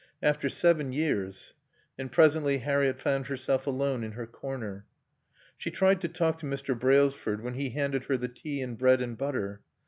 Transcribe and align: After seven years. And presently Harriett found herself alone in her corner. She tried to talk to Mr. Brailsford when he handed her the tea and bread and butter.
After 0.23 0.49
seven 0.49 0.91
years. 0.93 1.53
And 1.95 2.11
presently 2.11 2.57
Harriett 2.57 2.99
found 2.99 3.27
herself 3.27 3.67
alone 3.67 4.03
in 4.03 4.13
her 4.13 4.25
corner. 4.25 4.87
She 5.57 5.69
tried 5.69 6.01
to 6.01 6.07
talk 6.07 6.39
to 6.39 6.47
Mr. 6.47 6.73
Brailsford 6.73 7.43
when 7.43 7.53
he 7.53 7.69
handed 7.69 8.05
her 8.05 8.17
the 8.17 8.27
tea 8.27 8.63
and 8.63 8.75
bread 8.75 8.99
and 9.03 9.15
butter. 9.15 9.61